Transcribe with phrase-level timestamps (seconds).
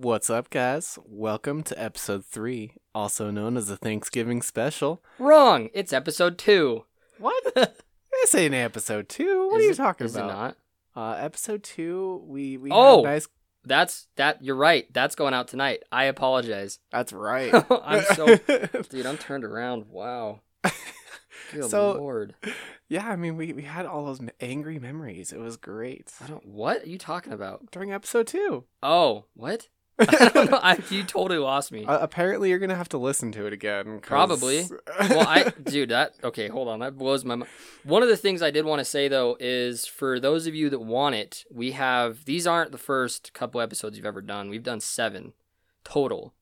[0.00, 0.96] What's up, guys?
[1.04, 5.02] Welcome to episode three, also known as the Thanksgiving special.
[5.18, 5.70] Wrong.
[5.74, 6.84] It's episode two.
[7.18, 7.42] What?
[7.54, 9.48] this ain't episode two.
[9.48, 10.30] What Is are you it- talking is about?
[10.30, 10.56] it not?
[10.94, 13.02] Uh, episode two, we we Oh!
[13.02, 13.26] nice.
[13.64, 14.40] That's that.
[14.44, 14.86] You're right.
[14.92, 15.82] That's going out tonight.
[15.90, 16.78] I apologize.
[16.92, 17.52] That's right.
[17.82, 18.36] I'm so
[18.90, 19.04] dude.
[19.04, 19.86] I'm turned around.
[19.88, 20.42] Wow.
[21.52, 22.36] Good So- lord.
[22.88, 23.08] yeah.
[23.08, 25.32] I mean, we we had all those angry memories.
[25.32, 26.46] It was great I don't.
[26.46, 27.72] What are you talking about?
[27.72, 28.62] during episode two.
[28.80, 29.66] Oh, what?
[30.08, 30.58] I don't know.
[30.62, 31.84] I, you totally lost me.
[31.84, 34.00] Uh, apparently, you're gonna have to listen to it again.
[34.00, 34.66] 'cause- Probably.
[35.00, 36.48] well, I dude, that okay.
[36.48, 37.50] Hold on, that blows my mind.
[37.84, 40.70] One of the things I did want to say though is for those of you
[40.70, 44.48] that want it, we have these aren't the first couple episodes you've ever done.
[44.50, 45.32] We've done seven
[45.84, 46.34] total.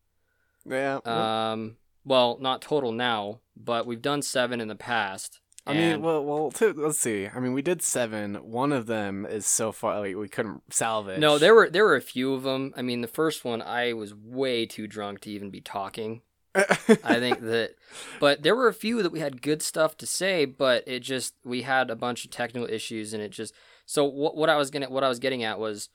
[0.69, 0.99] yeah.
[1.05, 5.41] Um, well, not total now, but we've done seven in the past.
[5.67, 6.51] I mean, well, well.
[6.51, 7.29] Two, let's see.
[7.29, 8.37] I mean, we did seven.
[8.37, 11.19] One of them is so far like we couldn't salvage.
[11.19, 12.73] no, there were there were a few of them.
[12.77, 16.23] I mean, the first one I was way too drunk to even be talking.
[16.55, 17.75] I think that,
[18.19, 21.35] but there were a few that we had good stuff to say, but it just
[21.45, 23.53] we had a bunch of technical issues, and it just
[23.85, 25.91] so what what I was gonna what I was getting at was,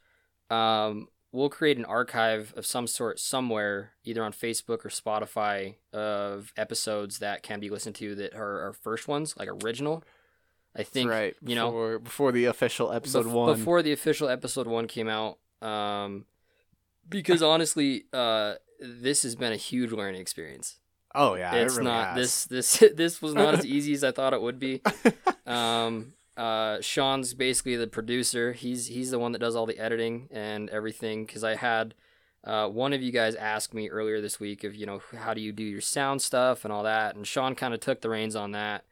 [0.52, 6.54] um, we'll create an archive of some sort somewhere, either on Facebook or Spotify, of
[6.58, 10.04] episodes that can be listened to that are our first ones, like original.
[10.76, 11.36] I think right.
[11.46, 13.58] you know before, before the official episode bef- one.
[13.58, 16.26] before the official episode one came out um
[17.10, 20.78] because honestly uh this has been a huge learning experience
[21.14, 22.48] oh yeah, it it's really not has.
[22.50, 24.82] this this this was not as easy as i thought it would be
[25.46, 28.54] um uh sean's basically the producer.
[28.54, 31.94] He's he's the one that does all the editing and everything because i had
[32.44, 35.42] uh, one of you guys asked me earlier this week of you know how do
[35.42, 37.16] you do your sound stuff and all that?
[37.16, 38.84] And sean kind of took the reins on that.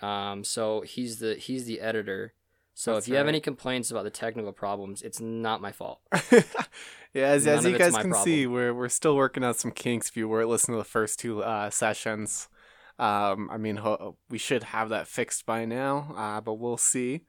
[0.00, 2.32] Um, so he's the he's the editor.
[2.74, 6.00] So That's if you have any complaints about the technical problems it's not my fault.
[7.16, 8.24] Yeah, as, None as you guys can problem.
[8.24, 10.10] see, we're we're still working out some kinks.
[10.10, 12.50] If you were listening to the first two uh, sessions,
[12.98, 16.14] um, I mean, ho- we should have that fixed by now.
[16.16, 17.22] Uh, but we'll see.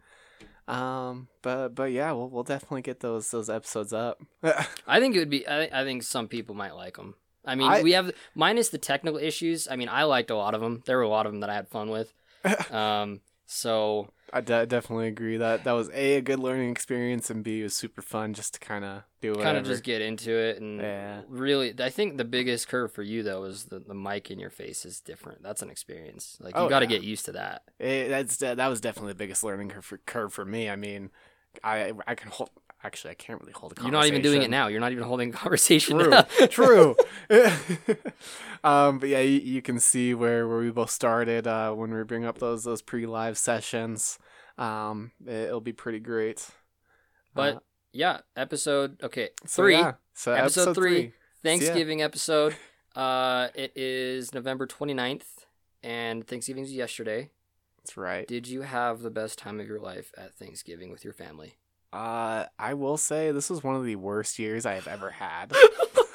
[0.68, 4.22] Um, but but yeah, we'll we'll definitely get those those episodes up.
[4.88, 5.48] I think it would be.
[5.48, 7.16] I, I think some people might like them.
[7.46, 9.68] I mean, I- we have minus the technical issues.
[9.70, 10.84] I mean, I liked a lot of them.
[10.86, 12.14] There were a lot of them that I had fun with.
[12.72, 17.44] Um, so I de- definitely agree that that was a a good learning experience and
[17.44, 19.46] b was super fun just to kind of do whatever.
[19.46, 21.22] kind of just get into it and Yeah.
[21.30, 21.74] really.
[21.80, 24.86] I think the biggest curve for you though is the the mic in your face
[24.86, 25.44] is different.
[25.44, 26.38] That's an experience.
[26.42, 26.98] Like you Oh, got to yeah.
[26.98, 27.64] get used to that.
[27.80, 30.70] It, that's that was definitely the biggest learning curve for, curve for me.
[30.70, 31.10] I mean,
[31.64, 32.50] I I can hold.
[32.84, 33.94] Actually, I can't really hold a conversation.
[33.94, 34.68] You're not even doing it now.
[34.68, 35.98] You're not even holding a conversation.
[35.98, 36.96] True, true.
[38.64, 42.04] um, but yeah, you, you can see where, where we both started uh, when we
[42.04, 44.20] bring up those those pre live sessions.
[44.58, 46.48] Um, it, will be pretty great.
[47.34, 47.60] But Uh,
[47.94, 49.74] yeah, episode okay so three.
[49.74, 50.96] yeah, so episode episode, three.
[51.02, 51.14] three.
[51.44, 52.56] Thanksgiving episode.
[52.96, 55.46] Uh, it is November 29th,
[55.84, 57.30] and Thanksgiving's yesterday.
[57.78, 58.28] That's right.
[58.28, 61.56] Did you have the best time of your life at Thanksgiving with your family?
[61.94, 65.54] Uh, I will say this was one of the worst years I have ever had.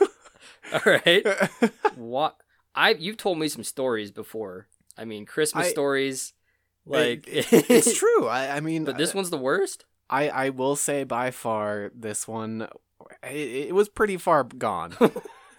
[0.72, 1.26] All right.
[1.96, 2.36] what
[2.74, 4.68] I you've told me some stories before.
[4.96, 6.32] I mean, Christmas I- stories.
[6.84, 8.26] Like It- it's true.
[8.26, 9.84] I, I mean, but this one's the worst.
[10.10, 12.68] I, I will say by far this one,
[13.22, 14.96] it, it was pretty far gone.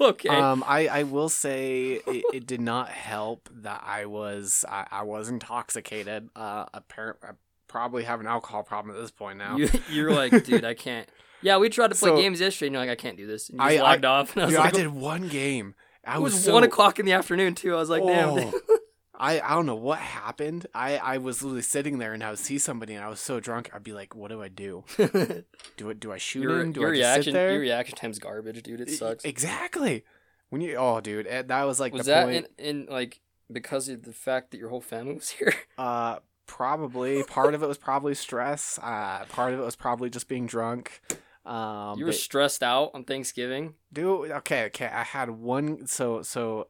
[0.01, 0.27] Okay.
[0.27, 5.03] Um, I, I will say it, it did not help that I was I, I
[5.03, 6.29] was intoxicated.
[6.35, 7.31] Uh, apparently, I
[7.73, 9.57] probably have an alcohol problem at this point now.
[9.57, 11.09] you you're like, dude, I can't.
[11.41, 13.49] Yeah, we tried to play So- games yesterday, and you're like, I can't do this.
[13.49, 15.73] And you I- just I- logged off, and I Dude, I did one game.
[16.05, 17.73] I it was, was, so, one o'clock in the afternoon too.
[17.73, 18.29] I was like, damn.
[18.29, 18.53] Oh.
[19.15, 20.67] I, I don't know what happened.
[20.73, 23.39] I, I was literally sitting there and I would see somebody and I was so
[23.39, 23.69] drunk.
[23.73, 24.83] I'd be like, "What do I do?
[24.97, 25.99] Do it?
[25.99, 26.71] Do I shoot your him?
[26.73, 28.81] Do your I reaction, sit there?" your reaction time's garbage, dude.
[28.81, 29.23] It sucks.
[29.23, 30.03] Exactly.
[30.49, 32.47] When you oh dude, eh, that was like was the that point.
[32.57, 35.53] in, in like because of the fact that your whole family was here?
[35.77, 36.17] Uh,
[36.57, 38.79] probably part of it was probably stress.
[38.81, 41.01] Uh, part of it was probably just being drunk.
[41.45, 43.73] Um, you were but- stressed out on Thanksgiving.
[43.91, 44.31] dude.
[44.31, 44.85] Okay, okay.
[44.85, 45.87] I had one.
[45.87, 46.67] So so,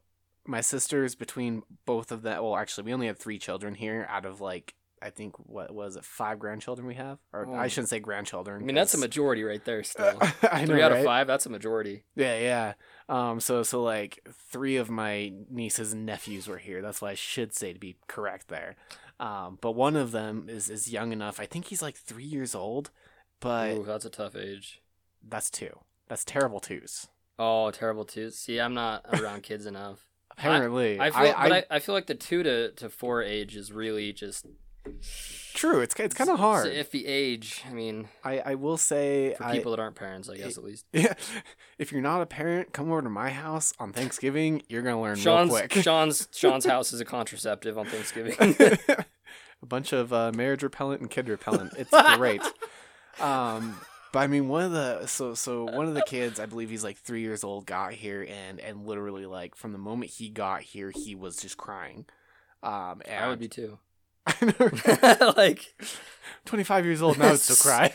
[0.48, 2.42] my sisters between both of them.
[2.42, 5.98] Well, actually, we only had three children here out of like I think what was
[5.98, 7.54] it five grandchildren we have, or Oh.
[7.56, 8.64] I shouldn't say grandchildren.
[8.64, 9.84] I mean, that's a majority right there.
[9.94, 10.18] Still,
[10.50, 11.00] I know, three out right?
[11.02, 11.28] of five.
[11.28, 12.06] That's a majority.
[12.16, 12.74] Yeah, yeah.
[13.10, 16.82] Um, so so like three of my nieces and nephews were here.
[16.82, 18.76] That's what I should say to be correct there.
[19.24, 21.40] Um, but one of them is is young enough.
[21.40, 22.92] I think he's like three years old,
[23.40, 24.82] but Ooh, that's a tough age.
[25.26, 25.80] that's two.
[26.10, 27.08] That's terrible twos.
[27.40, 28.38] Oh, terrible twos.
[28.38, 30.10] See, I'm not around kids enough.
[30.32, 33.72] Apparently, I feel, but I, I feel like the two to, to four age is
[33.72, 34.46] really just
[35.54, 36.68] True, it's it's kind of hard.
[36.68, 37.64] It's an iffy age.
[37.70, 40.64] I mean, I I will say for I, people that aren't parents, I guess at
[40.64, 40.86] least.
[40.94, 41.14] Yeah,
[41.78, 44.64] if you're not a parent, come over to my house on Thanksgiving.
[44.68, 45.84] You're gonna learn Sean's real quick.
[45.84, 48.58] Sean's Sean's house is a contraceptive on Thanksgiving.
[49.64, 51.74] A bunch of uh, marriage repellent and kid repellent.
[51.78, 52.42] It's great.
[53.20, 53.80] um,
[54.12, 56.84] but I mean, one of the so so one of the kids, I believe he's
[56.84, 60.62] like three years old, got here and and literally like from the moment he got
[60.62, 62.06] here, he was just crying.
[62.62, 63.80] Um, and I would be too.
[64.26, 64.54] I
[65.20, 65.76] know, like,
[66.46, 67.92] 25 years old now, still cry.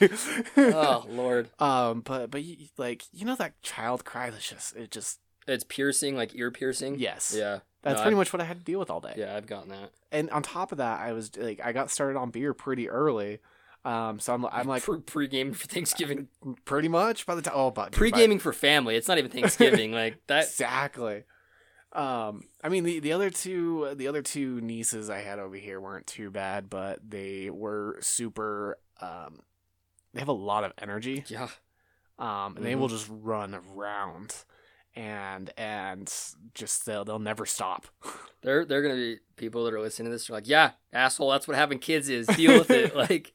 [0.58, 4.90] oh lord, Um, but but you, like you know that child cry that's just it
[4.90, 6.98] just it's piercing, like ear piercing.
[6.98, 7.60] yes Yeah.
[7.82, 9.14] That's No, pretty I've- much what I had to deal with all day.
[9.16, 9.90] Yeah, I've gotten that.
[10.12, 13.38] And on top of that, I was like I got started on beer pretty early.
[13.84, 16.28] Um, so I'm I'm like Pre- pre-gaming for Thanksgiving.
[16.64, 18.96] pretty much by the time oh but Pre-gaming for family.
[18.96, 19.92] It's not even Thanksgiving.
[19.92, 20.44] like that.
[20.44, 21.24] exactly.
[21.92, 25.80] Um, I mean the the other two the other two nieces I had over here
[25.80, 28.78] weren't too bad, but they were super.
[29.00, 29.40] Um,
[30.12, 31.24] they have a lot of energy.
[31.28, 31.48] Yeah.
[32.18, 32.80] um, and they Mhm.
[32.80, 34.34] will just run around
[34.94, 36.12] and and
[36.54, 37.86] just they'll they'll never stop.
[38.42, 40.28] They're they're gonna be people that are listening to this.
[40.28, 41.30] They're like, yeah, asshole.
[41.30, 42.26] That's what having kids is.
[42.28, 42.94] Deal with it.
[42.94, 43.32] Like,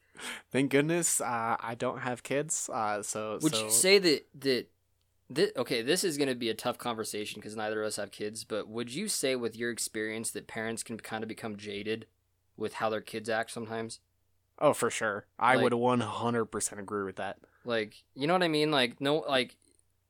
[0.51, 2.69] Thank goodness uh, I don't have kids.
[2.71, 4.67] Uh, so would so you say that that
[5.29, 5.81] that okay?
[5.81, 8.43] This is gonna be a tough conversation because neither of us have kids.
[8.45, 12.05] But would you say, with your experience, that parents can kind of become jaded
[12.55, 13.99] with how their kids act sometimes?
[14.59, 17.39] oh for sure I Like- would one hundred percent agree with that.
[17.65, 18.71] Like, you know what I mean?
[18.71, 19.57] Like, no, like,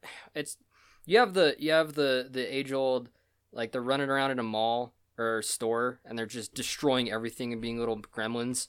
[0.35, 0.57] it's
[1.05, 3.09] you have the you have the the age old
[3.51, 7.61] like they're running around in a mall or store and they're just destroying everything and
[7.61, 8.67] being little gremlins.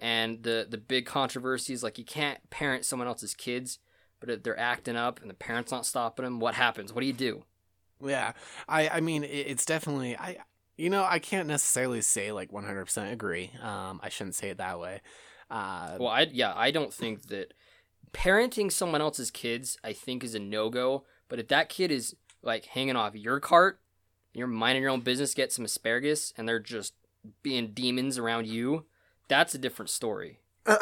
[0.00, 3.78] And the the big controversy is like you can't parent someone else's kids,
[4.20, 6.92] but if they're acting up and the parents not stopping them, what happens?
[6.92, 7.44] What do you do?
[8.04, 8.32] Yeah,
[8.68, 10.38] I I mean it's definitely I
[10.76, 13.52] you know I can't necessarily say like one hundred percent agree.
[13.62, 15.00] Um, I shouldn't say it that way.
[15.50, 17.54] Uh, Well, I yeah, I don't think that
[18.12, 21.04] parenting someone else's kids I think is a no go.
[21.28, 23.80] But if that kid is like hanging off your cart,
[24.32, 26.94] you're minding your own business, get some asparagus, and they're just
[27.42, 28.84] being demons around you,
[29.28, 30.40] that's a different story.
[30.64, 30.80] but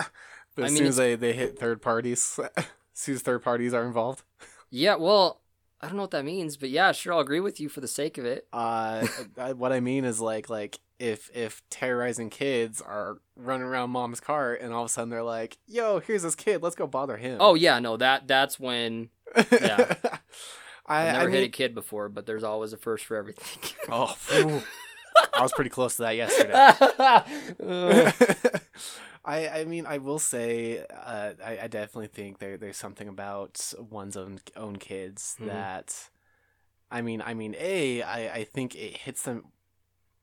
[0.59, 3.73] I as mean, soon as they they hit third parties, as soon as third parties
[3.75, 4.23] are involved.
[4.71, 5.41] Yeah, well,
[5.81, 7.89] I don't know what that means, but yeah, sure, I'll agree with you for the
[7.89, 8.47] sake of it.
[8.53, 9.06] Uh,
[9.39, 14.21] I- what I mean is like like if if terrorizing kids are running around mom's
[14.21, 17.17] cart and all of a sudden they're like, "Yo, here's this kid, let's go bother
[17.17, 19.11] him." Oh yeah, no, that that's when
[19.50, 19.94] yeah.
[20.87, 23.73] I, I've I never hit a kid before, but there's always a first for everything.
[23.90, 24.17] oh.
[25.34, 26.52] I was pretty close to that yesterday.
[29.25, 33.73] I I mean I will say uh, I I definitely think there there's something about
[33.79, 35.46] one's own own kids Mhm.
[35.46, 36.11] that
[36.90, 39.44] I mean I mean a I I think it hits them.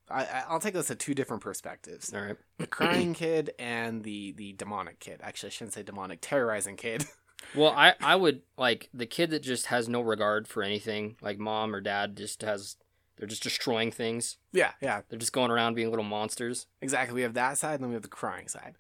[0.10, 2.36] I I- I'll take this at two different perspectives: All right.
[2.58, 5.22] the crying kid and the the demonic kid.
[5.24, 7.06] Actually, I shouldn't say demonic, terrorizing kid.
[7.56, 11.40] Well, I I would like the kid that just has no regard for anything, like
[11.40, 12.76] mom or dad just has
[13.18, 14.38] they're just destroying things.
[14.54, 16.68] yeah, yeah, They're just going around being little monsters.
[16.82, 17.16] exactly.
[17.16, 18.76] We have that side, and then we have the crying side.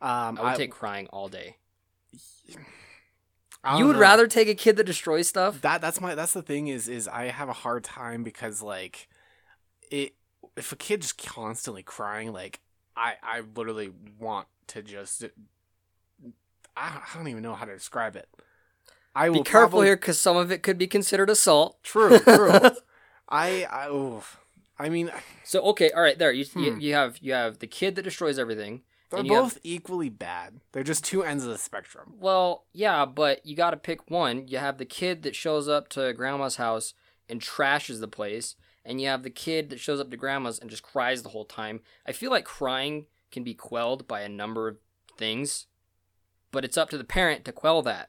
[0.00, 1.58] Um, I would take crying all day.
[3.78, 4.00] You would know.
[4.00, 5.60] rather take a kid that destroys stuff?
[5.62, 9.08] that that's my that's the thing is is I have a hard time because like
[9.90, 10.14] it
[10.56, 12.60] if a kid just constantly crying like
[12.96, 15.24] I I literally want to just
[16.76, 18.28] I, don't even know how to describe it.
[19.14, 21.82] I will Be careful probably- here because some of it could be considered assault.
[21.82, 22.58] True, true.
[23.28, 24.38] I I oof.
[24.78, 25.10] I mean
[25.44, 26.80] So okay, all right, there you, you Hmm.
[26.80, 28.82] you have you have the kid that destroys everything.
[29.10, 30.60] they're you have- both equally bad.
[30.72, 32.14] They're just two ends of the spectrum.
[32.18, 34.48] Well, yeah, but you got to pick one.
[34.48, 36.92] You have the kid that shows up to grandma's house
[37.28, 40.68] and trashes the place, and you have the kid that shows up to grandma's and
[40.68, 41.80] just cries the whole time.
[42.06, 44.76] I feel like crying can be quelled by a number of
[45.16, 45.66] things,
[46.54, 48.08] but it's up to the parent to quell that.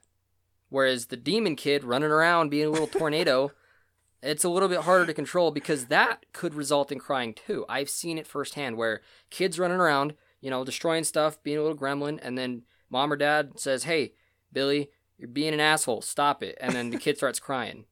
[0.70, 3.52] Whereas the demon kid running around being a little tornado,
[4.22, 7.66] it's a little bit harder to control because that could result in crying too.
[7.68, 11.78] I've seen it firsthand where kids running around, you know, destroying stuff, being a little
[11.78, 14.14] gremlin, and then mom or dad says, "Hey,
[14.52, 16.02] Billy, you're being an asshole.
[16.02, 17.86] Stop it." And then the kid starts crying.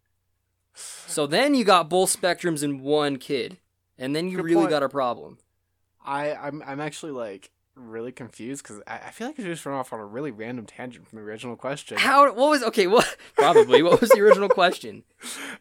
[0.74, 3.60] So then you got both spectrums in one kid,
[3.98, 4.70] and then you Good really point.
[4.72, 5.38] got a problem.
[6.04, 9.76] I I'm I'm actually like really confused because I, I feel like I just ran
[9.76, 11.98] off on a really random tangent from the original question.
[11.98, 12.26] How?
[12.34, 12.88] What was okay?
[12.88, 13.18] What?
[13.36, 13.82] Probably.
[13.84, 15.04] What was the original question?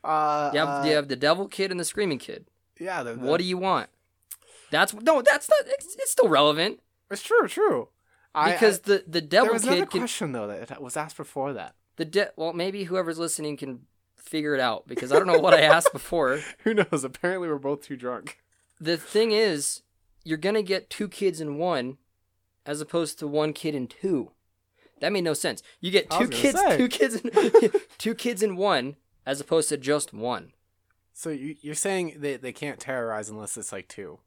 [0.05, 2.47] Uh, You have, uh, you have the devil kid and the screaming kid.
[2.81, 3.05] yeah.
[3.05, 3.89] The, the, What do you want?
[4.73, 5.23] That's no.
[5.23, 5.61] That's not.
[5.67, 7.89] It's, it's still relevant It's true, true.
[8.35, 10.97] I- because I, the the there devil was another kid can question though that was
[10.97, 11.75] asked before that.
[11.97, 13.83] the de- well maybe whoever's listening can
[14.17, 16.41] figure it out because I don't know what I asked before.
[16.65, 17.05] Who knows?
[17.05, 18.39] Apparently, we're both too drunk.
[18.81, 19.83] the thing is,
[20.25, 21.99] you're gonna get two kids in one,
[22.67, 24.33] as opposed to one kid and two.
[25.01, 25.63] That made no sense.
[25.81, 26.77] You get two kids, say.
[26.77, 30.53] two kids, in, two kids in one, as opposed to just one.
[31.13, 34.21] So you, you're saying they, they can't terrorize unless it's like two.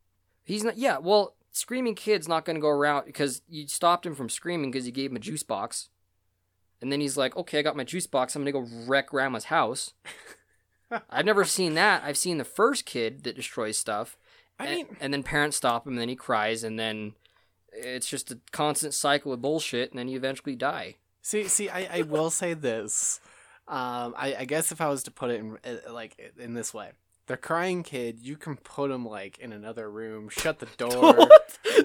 [0.43, 0.77] He's not.
[0.77, 4.69] Yeah, well, screaming kid's not going to go around because you stopped him from screaming
[4.69, 5.89] because you gave him a juice box,
[6.81, 8.35] and then he's like, "Okay, I got my juice box.
[8.35, 9.93] I'm going to go wreck grandma's house."
[11.09, 12.03] I've never seen that.
[12.03, 14.17] I've seen the first kid that destroys stuff,
[14.59, 17.13] I and, mean, and then parents stop him, and then he cries, and then
[17.75, 20.95] it's just a constant cycle of bullshit, and then you eventually die.
[21.21, 23.19] see, see, I, I will say this.
[23.67, 26.73] Um, I, I guess if I was to put it in uh, like in this
[26.73, 26.91] way,
[27.27, 31.27] the crying kid, you can put him like in another room, shut the door.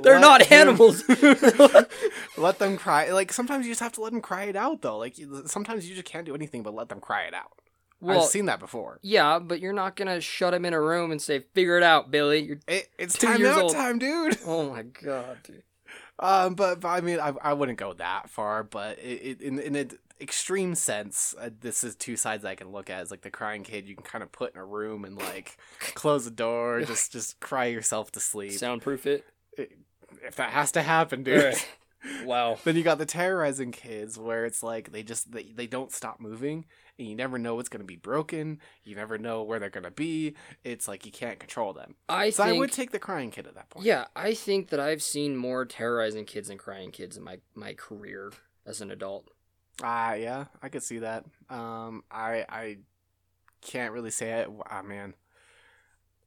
[0.02, 1.02] They're not him- animals.
[2.36, 3.10] let them cry.
[3.10, 4.98] Like sometimes you just have to let them cry it out, though.
[4.98, 5.16] Like
[5.46, 7.52] sometimes you just can't do anything but let them cry it out.
[8.00, 8.98] well, I've seen that before.
[9.02, 12.10] yeah, but you're not gonna shut him in a room and say, "Figure it out,
[12.10, 13.72] Billy." You're It, it's time out old.
[13.72, 14.38] time, dude.
[14.46, 15.62] oh my god, dude.
[16.20, 18.62] Um, but, but I mean, I, I wouldn't go that far.
[18.62, 22.70] But it, it, in in an extreme sense, uh, this is two sides I can
[22.70, 23.02] look at.
[23.02, 25.56] Is like the crying kid, you can kind of put in a room and like
[25.94, 28.52] close the door, just just cry yourself to sleep.
[28.52, 29.24] Soundproof it.
[29.56, 31.56] if that has to happen, dude.
[32.24, 32.58] Wow.
[32.64, 36.18] Then you got the terrorizing kids where it's like they just they, they don't stop
[36.18, 36.64] moving
[37.00, 38.60] and you never know what's going to be broken.
[38.84, 40.34] You never know where they're going to be.
[40.62, 41.96] It's like you can't control them.
[42.08, 43.86] I So think I would take the crying kid at that point.
[43.86, 47.74] Yeah, I think that I've seen more terrorizing kids and crying kids in my my
[47.74, 48.32] career
[48.66, 49.28] as an adult.
[49.82, 51.24] Ah, yeah, I could see that.
[51.48, 52.78] Um I I
[53.62, 54.48] can't really say it.
[54.70, 55.14] Ah, man.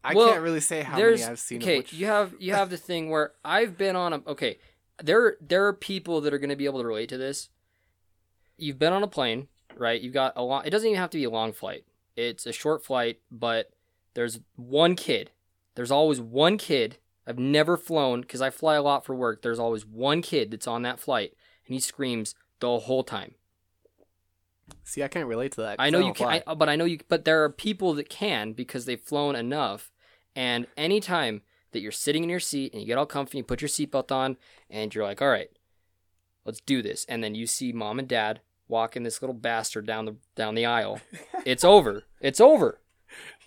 [0.03, 1.61] I Well, can't really say how many I've seen.
[1.61, 1.77] okay.
[1.77, 1.93] which...
[1.93, 4.57] You have you have the thing where I've been on a okay.
[5.01, 7.49] There there are people that are going to be able to relate to this.
[8.57, 10.01] You've been on a plane, right?
[10.01, 10.65] You've got a long.
[10.65, 11.85] It doesn't even have to be a long flight.
[12.15, 13.71] It's a short flight, but
[14.13, 15.31] there's one kid.
[15.75, 16.97] There's always one kid.
[17.25, 19.41] I've never flown because I fly a lot for work.
[19.41, 21.33] There's always one kid that's on that flight,
[21.65, 23.35] and he screams the whole time.
[24.83, 25.77] See, I can't relate to that.
[25.79, 26.43] I know you don't can.
[26.45, 26.99] I, but I know you.
[27.07, 29.91] But there are people that can because they've flown enough.
[30.35, 33.61] And anytime that you're sitting in your seat and you get all comfy, you put
[33.61, 34.37] your seatbelt on,
[34.69, 35.49] and you're like, "All right,
[36.45, 38.41] let's do this." And then you see mom and dad
[38.73, 40.99] walking this little bastard down the down the aisle.
[41.45, 42.03] it's over.
[42.19, 42.79] It's over.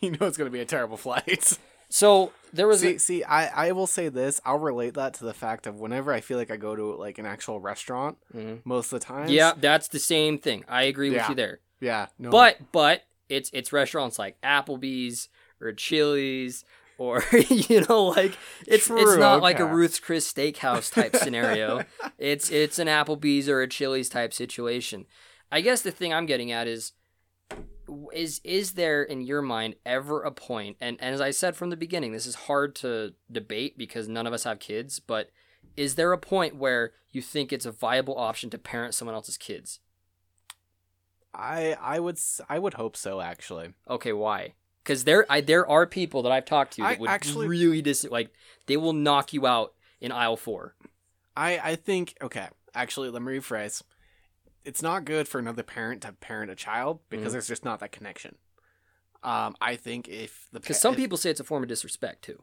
[0.00, 1.58] you know it's going to be a terrible flight.
[1.88, 2.80] So there was.
[2.80, 4.40] see, a, see, I, I will say this.
[4.44, 7.18] I'll relate that to the fact of whenever I feel like I go to like
[7.18, 8.60] an actual restaurant, Mhm.
[8.64, 9.28] most of the time.
[9.28, 10.64] yeah, that's the same thing.
[10.68, 11.28] I agree with Yeah.
[11.28, 11.60] you there.
[11.80, 12.06] yeah.
[12.18, 15.28] No, But but it's it's restaurants like Applebee's
[15.60, 16.64] or Chili's
[16.98, 18.36] or you know like
[18.66, 19.64] it's it's True, not like a.
[19.64, 21.84] Ruth's Chris Steakhouse type scenario.
[22.18, 25.06] It's it's an Applebee's or a Chili's type situation.
[25.50, 26.92] I guess the thing I'm getting at is
[28.12, 31.70] is is there in your mind ever a point and, and as I said from
[31.70, 35.30] the beginning this is hard to debate because none of us have kids but
[35.76, 39.36] is there a point where you think it's a viable option to parent someone else's
[39.36, 39.80] kids?
[41.34, 43.74] I I would I would hope so actually.
[43.88, 44.54] Okay, why?
[44.86, 47.82] Because there, I there are people that I've talked to that I would actually- really
[47.82, 48.32] dis like
[48.66, 50.76] they will knock you out in aisle four.
[51.36, 52.48] I I think okay.
[52.72, 53.82] Actually, let me rephrase.
[54.64, 57.32] It's not good for another parent to parent a child because Mhm.
[57.32, 58.36] there's just not that connection.
[59.24, 61.68] Um, I think if the Because pa- some if- people say it's a form of
[61.68, 62.42] disrespect too.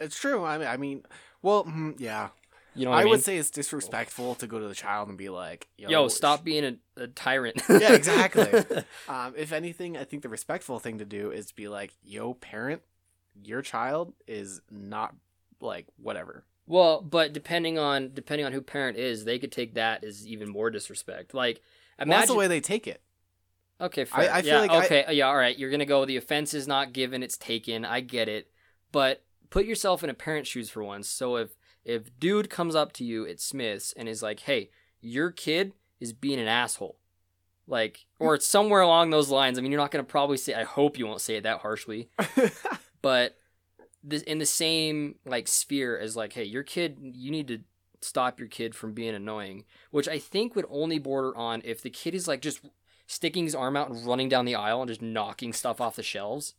[0.00, 0.44] it's true.
[0.44, 1.06] I mean, I mean,
[1.42, 2.30] well, mm, yeah.
[2.74, 3.10] You know what I, I mean?
[3.12, 6.42] would say it's disrespectful to go to the child and be like, "Yo, Yo, stop
[6.42, 6.64] being
[6.96, 7.60] a, a tyrant.
[7.68, 8.48] Yeah, exactly.
[9.08, 12.82] Um, if anything, I think the respectful thing to do is be like, "Yo, parent,
[13.42, 15.14] your child is not
[15.60, 20.04] like whatever." well, but depending on depending on who parent is, they could take that
[20.04, 21.34] as even more disrespect.
[21.34, 21.60] Like
[21.98, 22.20] Well, imagine.
[22.20, 23.02] that's the way they take it.
[23.80, 24.32] Okay, I- fair.
[24.32, 25.58] I feel yeah, like I- okay, yeah, all right.
[25.58, 26.04] You're gonna go.
[26.06, 27.84] The offense is not given; it's taken.
[27.84, 28.50] I get it,
[28.92, 31.08] but put yourself in a parent's shoes for once.
[31.08, 31.50] So if
[31.84, 34.70] if dude comes up to you at Smith's and is like, "Hey,
[35.00, 36.98] your kid is being an asshole,"
[37.66, 39.58] like, or it's somewhere along those lines.
[39.58, 40.54] I mean, you're not gonna probably say.
[40.54, 42.08] I hope you won't say it that harshly,
[43.02, 43.36] but
[44.02, 47.60] this in the same like sphere as like, "Hey, your kid, you need to."
[48.04, 51.88] Stop your kid from being annoying, which I think would only border on if the
[51.88, 52.58] kid is like just
[53.06, 56.02] sticking his arm out and running down the aisle and just knocking stuff off the
[56.02, 56.54] shelves.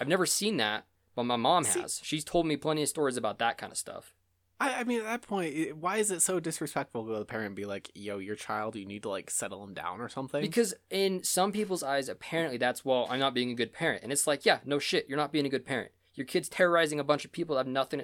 [0.00, 2.00] I've never seen that, but my mom See- has.
[2.02, 4.14] She's told me plenty of stories about that kind of stuff.
[4.60, 7.54] I, I mean, at that point, why is it so disrespectful to the parent and
[7.56, 10.40] be like, "Yo, your child, you need to like settle him down or something"?
[10.42, 14.02] Because in some people's eyes, apparently that's, well, I'm not being a good parent.
[14.02, 15.92] And it's like, yeah, no shit, you're not being a good parent.
[16.14, 18.02] Your kid's terrorizing a bunch of people that have nothing.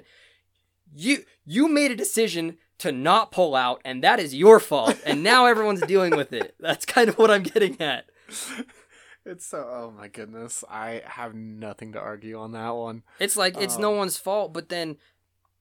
[0.95, 4.97] You you made a decision to not pull out, and that is your fault.
[5.05, 6.55] And now everyone's dealing with it.
[6.59, 8.05] That's kind of what I'm getting at.
[9.25, 9.57] it's so.
[9.57, 13.03] Oh my goodness, I have nothing to argue on that one.
[13.19, 14.97] It's like it's no Um, one's fault, but then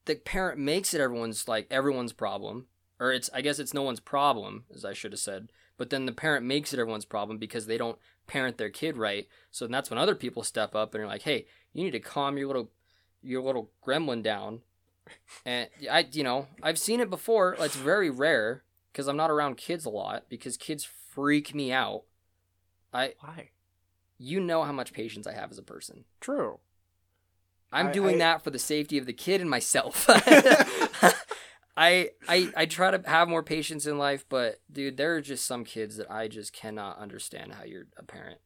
[0.07, 2.67] the parent makes it everyone's like everyone's problem.
[3.01, 5.51] or it's I guess it's no one's problem, as I should have said.
[5.77, 9.27] But then the parent makes it everyone's problem because they don't parent their kid right.
[9.51, 12.39] So that's when other people step up and are like, "Hey, you need to calm
[12.39, 12.71] your little
[13.23, 14.61] your little gremlin down."
[15.45, 17.57] And I, you know, I've seen it before.
[17.59, 22.05] It's very rare because I'm not around kids a lot because kids freak me out.
[22.93, 23.51] I, Why?
[24.19, 26.05] you know how much patience I have as a person.
[26.21, 26.61] True.
[27.75, 30.07] I'm I- doing I- that for the safety of the kid and myself.
[31.77, 35.45] I, I I try to have more patience in life, but dude, there are just
[35.45, 38.39] some kids that I just cannot understand how you're a parent.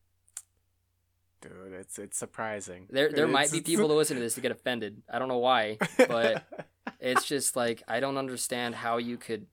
[1.43, 2.87] Dude, it's it's surprising.
[2.89, 5.03] There there might be people that listen to this to get offended.
[5.13, 5.77] I don't know why.
[6.09, 6.45] but-
[7.01, 9.47] It's just like I don't understand how you could.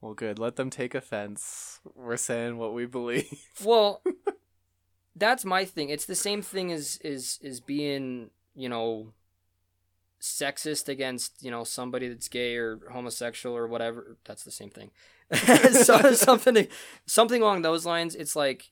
[0.00, 0.38] well, good.
[0.40, 1.78] Let them take offense.
[1.94, 3.32] We're saying what we believe.
[3.64, 4.02] Well,
[5.16, 5.88] that's my thing.
[5.88, 9.12] It's the same thing as is is being you know
[10.20, 14.16] sexist against you know somebody that's gay or homosexual or whatever.
[14.24, 14.90] That's the same thing.
[15.72, 16.66] so something
[17.06, 18.14] something along those lines.
[18.14, 18.70] It's like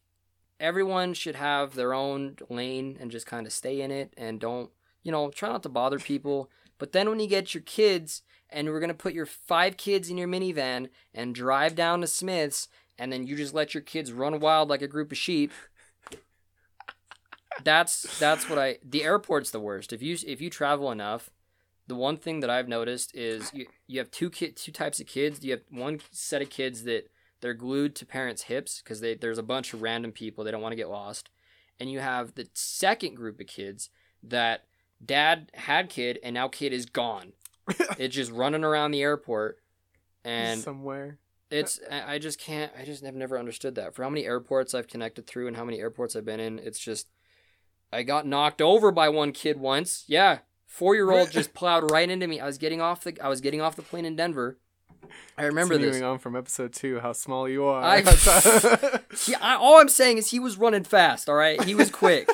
[0.59, 4.71] everyone should have their own lane and just kind of stay in it and don't
[5.03, 6.51] you know try not to bother people.
[6.79, 10.19] But then when you get your kids and we're gonna put your five kids in
[10.19, 14.41] your minivan and drive down to Smith's and then you just let your kids run
[14.41, 15.53] wild like a group of sheep.
[17.65, 18.79] That's that's what I.
[18.85, 19.93] The airport's the worst.
[19.93, 21.31] If you if you travel enough,
[21.87, 25.07] the one thing that I've noticed is you you have two kid two types of
[25.07, 25.45] kids.
[25.45, 27.11] You have one set of kids that
[27.41, 30.63] they're glued to parents' hips because they there's a bunch of random people they don't
[30.63, 31.31] want to get lost,
[31.79, 33.91] and you have the second group of kids
[34.23, 34.65] that
[35.05, 37.33] dad had kid and now kid is gone.
[37.99, 39.59] it's just running around the airport,
[40.25, 41.19] and somewhere.
[41.51, 43.95] it's I I just can't I just have never understood that.
[43.95, 46.79] For how many airports I've connected through and how many airports I've been in, it's
[46.79, 47.09] just
[47.93, 50.05] I got knocked over by one kid once.
[50.07, 50.39] Yeah.
[50.67, 52.41] Four year old just plowed right into me.
[52.41, 54.59] I was getting off the I was getting off the plane in Denver.
[55.39, 56.07] I remember Continuing this.
[56.07, 57.83] on from episode two, how small you are.
[57.83, 58.03] I-
[59.25, 61.29] He, I, all I'm saying is he was running fast.
[61.29, 62.29] All right, he was quick.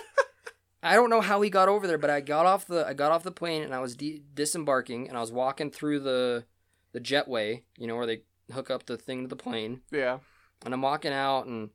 [0.83, 3.13] I don't know how he got over there, but I got off the I got
[3.13, 6.45] off the plane and I was de- disembarking and I was walking through the
[6.93, 10.19] the jetway, you know, where they hook up the thing to the plane yeah.
[10.65, 11.71] and I'm walking out and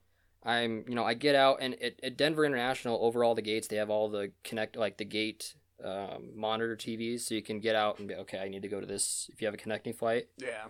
[0.47, 3.67] I'm you know I get out and at, at Denver International over all the gates
[3.67, 7.75] they have all the connect like the gate um, monitor TVs so you can get
[7.75, 9.93] out and be okay I need to go to this if you have a connecting
[9.93, 10.27] flight.
[10.37, 10.67] Yeah.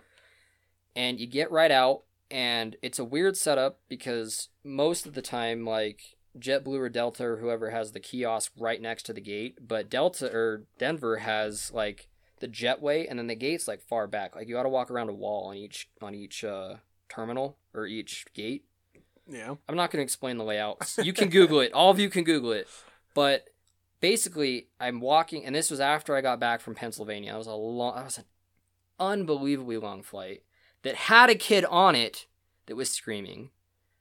[0.96, 5.64] and you get right out and it's a weird setup because most of the time
[5.64, 6.00] like
[6.38, 10.26] JetBlue or Delta or whoever has the kiosk right next to the gate but Delta
[10.30, 12.08] or Denver has like
[12.40, 14.34] the jetway and then the gate's like far back.
[14.34, 16.76] Like you got to walk around a wall on each on each uh,
[17.08, 18.64] terminal or each gate
[19.28, 19.54] Yeah.
[19.68, 20.94] I'm not going to explain the layout.
[21.02, 21.72] You can Google it.
[21.72, 22.66] All of you can Google it.
[23.14, 23.48] But
[24.00, 27.32] basically, I'm walking, and this was after I got back from Pennsylvania.
[27.32, 28.24] That was a long, that was an
[28.98, 30.42] unbelievably long flight
[30.82, 32.26] that had a kid on it
[32.66, 33.50] that was screaming.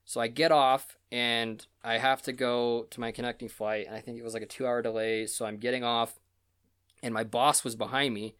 [0.06, 4.00] So I get off, and I have to go to my connecting flight, and I
[4.00, 5.26] think it was like a two-hour delay.
[5.26, 6.20] So I'm getting off,
[7.04, 8.36] and my boss was behind me,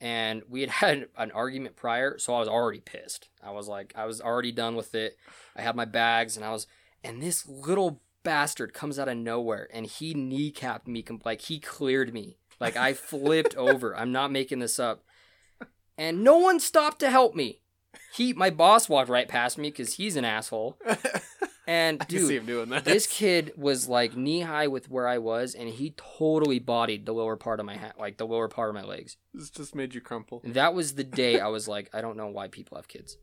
[0.00, 3.28] and we had had an argument prior, so I was already pissed.
[3.42, 5.16] I was like, I was already done with it.
[5.56, 6.66] I had my bags and I was,
[7.02, 12.12] and this little bastard comes out of nowhere and he kneecapped me, like he cleared
[12.12, 12.38] me.
[12.60, 13.96] Like I flipped over.
[13.96, 15.04] I'm not making this up.
[15.96, 17.60] And no one stopped to help me.
[18.12, 20.78] He, my boss walked right past me because he's an asshole.
[21.66, 22.84] And I can see dude, him doing that.
[22.84, 27.12] this kid was like knee high with where I was, and he totally bodied the
[27.12, 29.16] lower part of my hat, like the lower part of my legs.
[29.32, 30.42] This just made you crumple.
[30.44, 33.16] That was the day I was like, I don't know why people have kids.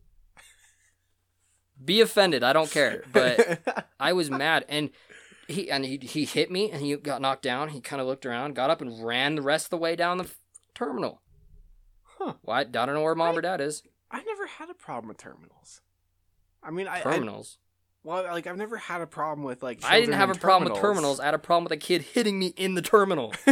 [1.84, 3.04] Be offended, I don't care.
[3.12, 4.92] But I was mad, and
[5.48, 7.70] he and he, he hit me, and he got knocked down.
[7.70, 10.18] He kind of looked around, got up, and ran the rest of the way down
[10.18, 10.38] the f-
[10.76, 11.22] terminal.
[12.04, 12.34] Huh.
[12.44, 13.84] Well, I, I don't know where mom or dad is.
[14.12, 15.82] I never had a problem with terminals.
[16.64, 17.58] I mean, I, I Terminals.
[18.04, 19.80] Well, like I've never had a problem with like.
[19.84, 21.20] I, didn't have a problem with terminals.
[21.20, 23.34] I had a problem with a kid hitting me in the terminal.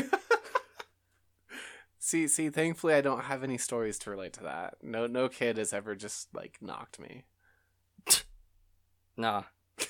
[2.02, 4.78] See, see, thankfully I don't have any stories to relate to that.
[4.82, 7.26] No, no kid has ever just like knocked me.
[9.16, 9.44] Nah.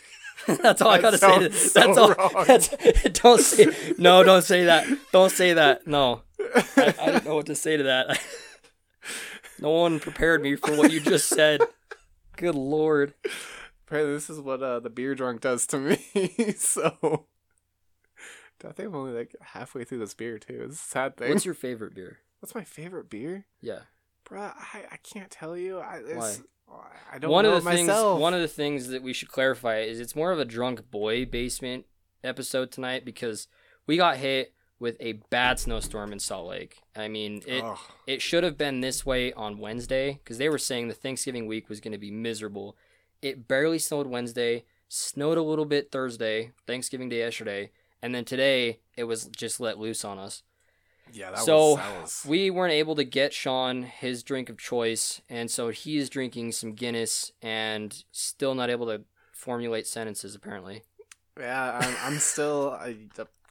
[0.61, 1.39] that's all I gotta say.
[1.39, 2.11] To, sounds that's all.
[2.11, 2.43] wrong.
[2.45, 2.69] That's
[3.21, 3.67] don't say.
[3.97, 4.85] No, don't say that.
[5.13, 5.87] Don't say that.
[5.87, 6.23] No,
[6.75, 8.19] I, I don't know what to say to that.
[9.59, 11.61] no one prepared me for what you just said.
[12.35, 13.13] Good lord.
[13.89, 15.97] Apparently, this is what uh, the beer drunk does to me.
[16.57, 17.25] so,
[18.63, 20.61] I think I'm only like halfway through this beer too.
[20.65, 21.31] It's a sad thing.
[21.31, 22.19] What's your favorite beer?
[22.39, 23.79] What's my favorite beer, Yeah.
[24.29, 25.79] Bruh, I, I can't tell you.
[25.79, 26.43] I, it's,
[27.11, 27.87] I don't one know of the things.
[27.87, 28.19] myself.
[28.19, 31.25] One of the things that we should clarify is it's more of a drunk boy
[31.25, 31.87] basement
[32.23, 33.47] episode tonight because
[33.87, 34.53] we got hit.
[34.79, 36.77] with a bad snowstorm in Salt Lake.
[36.95, 37.79] I mean, it Ugh.
[38.05, 41.67] it should have been this way on Wednesday because they were saying the Thanksgiving week
[41.67, 42.77] was going to be miserable.
[43.21, 48.79] It barely snowed Wednesday, snowed a little bit Thursday, Thanksgiving Day yesterday, and then today
[48.95, 50.43] it was just let loose on us.
[51.11, 54.57] Yeah, that so was, that was we weren't able to get Sean his drink of
[54.57, 59.01] choice, and so he is drinking some Guinness and still not able to
[59.33, 60.83] formulate sentences apparently.
[61.39, 61.79] yeah.
[61.81, 62.95] I'm, I'm still I,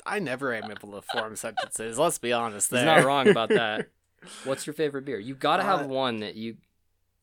[0.07, 1.98] I never am able to form sentences.
[1.98, 2.70] Let's be honest.
[2.70, 2.78] There.
[2.81, 3.88] He's not wrong about that.
[4.44, 5.18] What's your favorite beer?
[5.18, 6.57] You've got to have Uh, one that you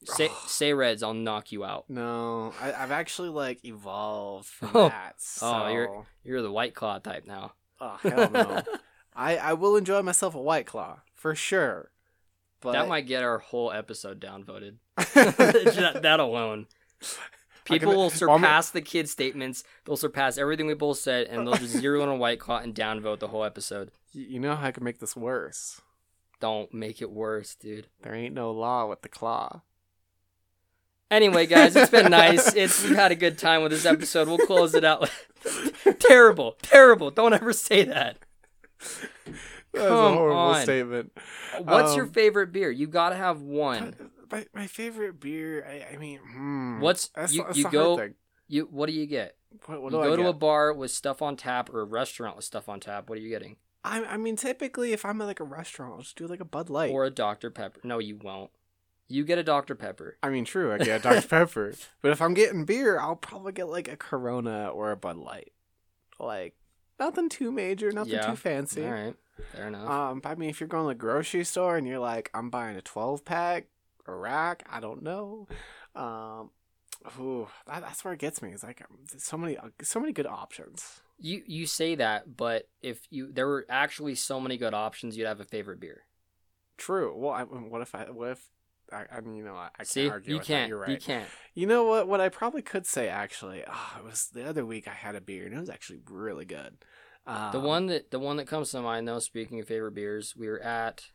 [0.07, 0.29] say.
[0.47, 1.85] Say Reds, I'll knock you out.
[1.89, 4.89] No, I, I've actually like evolved from Oh.
[4.89, 5.15] that.
[5.21, 5.89] So, Oh, you're-
[6.23, 7.53] You're the White Claw type now.
[7.81, 8.61] oh hell no.
[9.15, 11.91] I I will enjoy myself a white claw for sure.
[12.61, 14.75] But That might get our whole episode downvoted.
[14.95, 16.67] that, that alone.
[17.63, 19.63] People can- will surpass the kid statements.
[19.85, 22.73] They'll surpass everything we both said, and they'll just zero in a white claw and
[22.75, 23.91] downvote the whole episode.
[24.13, 25.81] You know how I can make this worse.
[26.39, 27.87] Don't make it worse, dude.
[28.01, 29.61] There ain't no law with the claw.
[31.15, 32.53] Anyway, guys, it's been nice.
[32.55, 34.27] It's we've had a good time with this episode.
[34.27, 35.09] We'll close it out.
[35.99, 37.09] terrible, terrible.
[37.11, 38.17] Don't ever say that.
[38.79, 39.31] That
[39.73, 40.61] was Come a horrible on.
[40.63, 41.17] statement.
[41.63, 42.69] What's your Um, favorite beer?
[42.69, 43.95] You gotta have one.
[44.31, 45.65] My, my favorite beer.
[45.65, 48.09] I, I mean, hmm, What's- that's, you- that's you go-
[48.47, 49.37] You what do you get?
[49.67, 52.43] What, what you go to a bar with stuff on tap or a restaurant with
[52.45, 53.09] stuff on tap.
[53.09, 53.55] What are you getting?
[53.85, 56.45] I, I mean, typically, if I'm at like a restaurant, I'll just do like a
[56.45, 56.91] Bud Light.
[56.91, 57.79] Or a Dr Pepper?
[57.83, 58.51] No, you won't.
[59.07, 60.17] You get a Dr Pepper.
[60.23, 63.51] I mean, true, I get a Dr Pepper, but if I'm getting beer, I'll probably
[63.53, 65.51] get like a Corona or a Bud Light.
[66.19, 66.55] Like
[66.99, 68.29] nothing too major, nothing Yeah.
[68.31, 68.83] too fancy.
[68.83, 69.15] All right,
[69.51, 69.89] fair enough.
[69.89, 72.77] Um, I mean, if you're going to the grocery store and you're like, I'm buying
[72.77, 73.67] a 12 pack,
[74.07, 75.47] a rack, I don't know.
[75.95, 76.49] Um,
[77.19, 78.51] ooh, that, that's where it gets me.
[78.51, 81.01] It's like um, so many, uh, so many good options.
[81.19, 85.27] you you say that, but if you there were actually so many good options, you'd
[85.27, 86.03] have a favorite beer.
[86.77, 87.13] True.
[87.15, 88.49] Well, I, what if I, what if,
[88.91, 90.69] I, I mean, you know, I, I See, can't argue you with can't.
[90.69, 90.89] You're right.
[90.89, 91.27] You can't.
[91.53, 92.07] You know what?
[92.07, 95.21] What I probably could say actually, oh, it was the other week I had a
[95.21, 96.77] beer and it was actually really good.
[97.27, 100.35] Um, The one that the one that comes to mind though, speaking of favorite beers,
[100.37, 101.05] we were at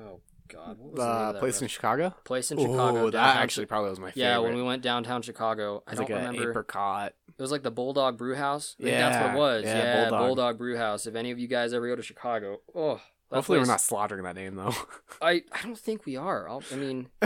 [0.00, 1.68] oh god, what was the name uh, of that place in?
[1.68, 2.14] Chicago.
[2.24, 3.10] place in Chicago.
[3.10, 4.22] That actually Chi- probably was my favorite.
[4.30, 6.50] yeah, when we went downtown Chicago, I It was don't like remember.
[6.50, 7.12] apricot.
[7.38, 8.74] It was like the Bulldog Brew House.
[8.80, 9.64] Think that's what it was.
[9.64, 10.26] yeah, Yeah, Bulldog.
[10.26, 10.58] Bulldog.
[10.58, 11.06] Brew House.
[11.06, 14.24] If any of you guys ever go to Chicago, oh, that Hopefully, we're not slaughtering
[14.24, 14.74] that name though.
[15.22, 16.48] I I don't think we are.
[16.48, 17.08] I'll, I mean,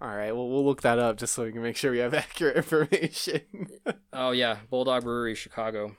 [0.00, 2.12] All right, well, we'll look that up just so we can make sure we have
[2.24, 3.40] accurate information.
[4.12, 5.96] oh yeah, Bulldog Brewery, Chicago.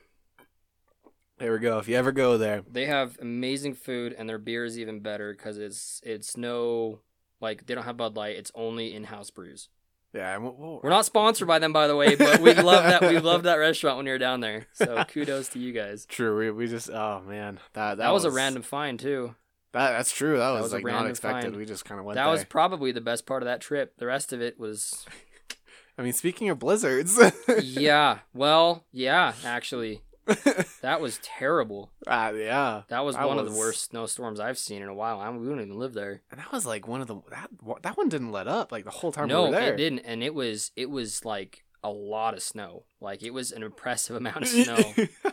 [1.39, 1.77] there we go.
[1.79, 5.33] If you ever go there, They have amazing food, and their beer is even better
[5.33, 6.99] because it's it's no
[7.41, 8.35] like they don't have Bud Light.
[8.35, 9.69] It's only in-house brews.
[10.17, 12.83] Yeah, and we'll, we'll- We're not sponsored by them, by the way, but we love
[12.83, 13.01] that.
[13.01, 14.67] We love that restaurant when were down there.
[14.73, 16.05] So kudos to you guys.
[16.05, 16.37] true.
[16.37, 19.35] We, we just oh man, that that, That, was, a random find too.
[19.73, 20.37] That that's true.
[20.37, 21.43] That, was, was a like not expected.
[21.43, 21.55] find.
[21.55, 22.31] We just kind of went That there.
[22.31, 23.93] was probably the best part of that trip.
[23.97, 25.05] The rest of it was
[25.97, 27.19] I mean, speaking of blizzards,
[27.63, 28.19] yeah.
[28.33, 30.01] Well, yeah, actually,
[30.81, 31.91] that was terrible.
[32.05, 35.19] uh, yeah, That was That one of the worst snowstorms I've seen in a while.
[35.19, 36.21] I, we don't even live there.
[36.31, 37.49] and that was like one of the that
[37.83, 39.73] that one didn't let up like the whole time no, we were there.
[39.73, 42.83] it didn't, and it was it was like a lot of snow.
[42.99, 44.77] Like it was an impressive amount of snow.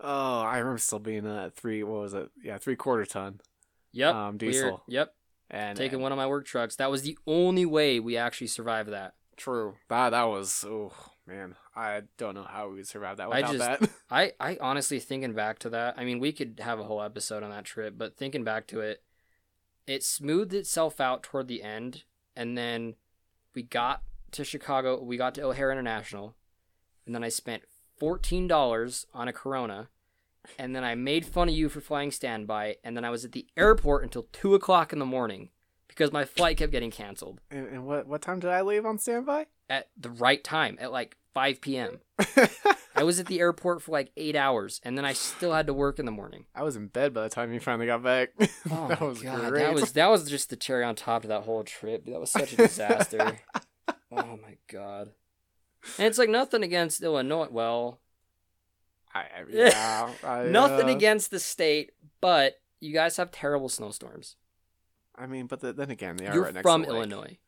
[0.00, 1.82] oh, I remember still being at three.
[1.82, 2.30] What was it?
[2.42, 3.40] Yeah, three quarter ton.
[3.92, 4.14] Yep.
[4.14, 4.82] Um, diesel.
[4.86, 5.14] yep.
[5.50, 6.76] And Taking and- one of my work trucks.
[6.76, 9.14] That was the only way we actually survived that.
[9.36, 9.74] True.
[9.88, 10.64] That that was.
[10.68, 10.92] Oh
[11.26, 13.90] man, I don't know how we would survive that I without just- that.
[14.10, 15.94] I, I honestly thinking back to that.
[15.96, 18.80] I mean, we could have a whole episode on that trip, but thinking back to
[18.80, 19.02] it,
[19.86, 22.04] it smoothed itself out toward the end,
[22.36, 22.94] and then
[23.54, 25.02] we got to Chicago.
[25.02, 26.34] We got to O'Hare International,
[27.06, 27.62] and then I spent
[27.98, 29.88] fourteen dollars on a Corona,
[30.58, 33.32] and then I made fun of you for flying standby, and then I was at
[33.32, 35.48] the airport until two o'clock in the morning
[35.88, 38.98] because my flight kept getting canceled and, and what what time did I leave on
[38.98, 39.46] standby?
[39.68, 42.00] at the right time at like five p.m.
[42.94, 45.74] I was at the airport for like eight hours, and then I still had to
[45.74, 46.46] work in the morning.
[46.54, 48.30] I was in bed by the time you finally got back.
[48.70, 49.62] Oh that was god, great.
[49.62, 52.04] that was that was just the cherry on top of that whole trip.
[52.06, 53.38] That was such a disaster.
[54.12, 55.10] oh my god.
[55.98, 57.48] And it's like nothing against Illinois.
[57.50, 58.00] Well,
[59.14, 64.36] I, I, yeah, I, nothing uh, against the state, but you guys have terrible snowstorms.
[65.16, 66.90] I mean, but the, then again, they are You're right next from to.
[66.90, 67.38] Illinois.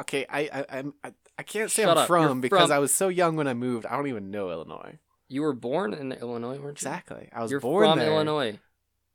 [0.00, 2.72] Okay, I I I'm, I, I can't say Shut I'm up, you're from because from-
[2.72, 3.86] I was so young when I moved.
[3.86, 4.98] I don't even know Illinois.
[5.28, 6.88] You were born in Illinois, weren't you?
[6.88, 7.28] Exactly.
[7.32, 8.58] I was You're born from there, Illinois.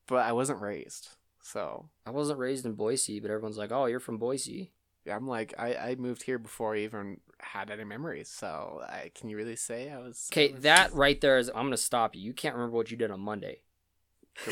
[0.07, 1.09] but I wasn't raised.
[1.43, 4.71] So I wasn't raised in Boise, but everyone's like, "Oh, you're from Boise."
[5.05, 8.27] yeah, I'm like I, I moved here before I even had any memories.
[8.29, 10.27] So I, can you really say I was?
[10.31, 11.49] I Okay, was- that right there is.
[11.49, 12.21] I'm gonna stop you.
[12.23, 13.59] You can't remember what you did on Monday.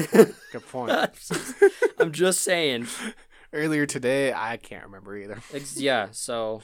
[0.07, 0.35] Good
[0.71, 0.91] point.
[1.99, 2.85] I'm just saying.
[3.53, 5.39] Earlier today, I can't remember either.
[5.53, 6.61] Ex- yeah, so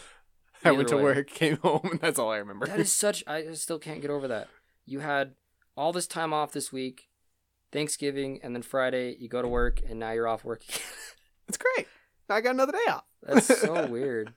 [0.66, 1.04] I went to way.
[1.04, 2.66] work, came home, and that's all I remember.
[2.68, 3.24] that is such.
[3.28, 4.48] I still can't get over that.
[4.86, 5.36] You had
[5.78, 7.10] all this time off this week,
[7.72, 10.64] Thanksgiving, and then Friday you go to work, and now you're off work.
[10.68, 10.82] again.
[11.48, 11.88] it's great.
[12.30, 13.06] I got another day off.
[13.24, 14.34] That's so weird.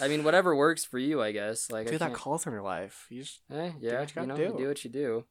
[0.00, 1.70] I mean, whatever works for you, I guess.
[1.70, 3.06] Like, I Dude, that can't- call center life.
[3.10, 3.40] You just...
[3.50, 4.42] eh, yeah, what you you, know, do.
[4.42, 5.24] you do what you do.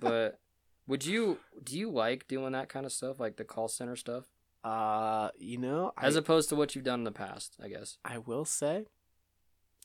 [0.00, 0.40] But
[0.86, 1.38] would you?
[1.62, 4.24] Do you like doing that kind of stuff, like the call center stuff,
[4.64, 7.56] uh, you know, I, as opposed to what you've done in the past?
[7.62, 7.98] I guess.
[8.04, 8.86] I will say,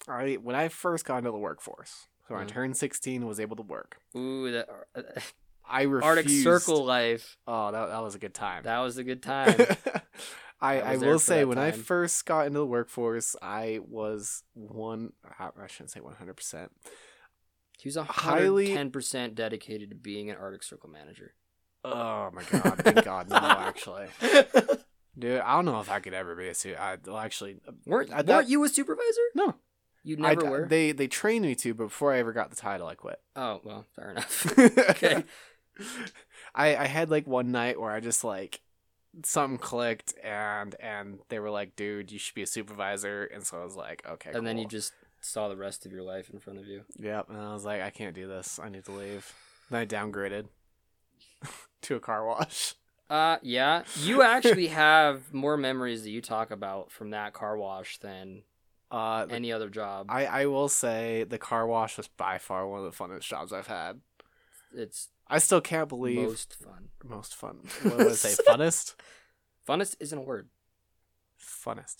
[0.08, 2.50] I when I first got into the workforce, so when I mm.
[2.50, 3.98] turned sixteen, was able to work.
[4.16, 5.20] Ooh, that uh, uh,
[5.68, 6.06] I refused.
[6.06, 7.38] Arctic Circle life.
[7.48, 8.64] Oh, that that was a good time.
[8.64, 9.56] That was a good time.
[10.62, 15.14] I, I I will say when I first got into the workforce, I was one.
[15.40, 16.72] I shouldn't say one hundred percent.
[17.78, 21.34] He was a Highly- ten percent dedicated to being an Arctic Circle manager.
[21.86, 22.80] Oh my god!
[22.80, 23.38] Thank God, no.
[23.38, 24.08] Actually,
[25.18, 26.78] dude, I don't know if I could ever be a suit.
[26.78, 29.22] I well, actually uh, weren't I thought- weren't you a supervisor?
[29.34, 29.56] no.
[30.04, 30.68] You I, never were.
[30.68, 33.20] They they trained me to, but before I ever got the title, I quit.
[33.36, 34.58] oh well, fair enough.
[34.58, 35.24] Okay.
[36.54, 38.62] I I had like one night where I just like
[39.24, 43.62] something clicked and and they were like, dude, you should be a supervisor, and so
[43.62, 46.40] I was like, okay, and then you just saw the rest of your life in
[46.40, 46.84] front of you.
[46.98, 48.60] Yep, and I was like, I can't do this.
[48.62, 49.34] I need to leave.
[49.70, 50.48] Then I downgraded
[51.84, 52.76] to a car wash.
[53.10, 53.84] Uh, yeah.
[54.02, 58.44] You actually have more memories that you talk about from that car wash than
[58.91, 60.08] Uh, the- any other job.
[60.10, 63.54] I I will say the car wash was by far one of the funnest jobs
[63.54, 64.02] I've had.
[64.73, 66.89] It's I still can't believe most fun.
[67.04, 67.60] most fun.
[67.84, 68.36] What would I say?
[68.47, 68.95] Funnest.
[69.67, 70.49] Funnest isn't a word.
[71.39, 71.97] Funnest.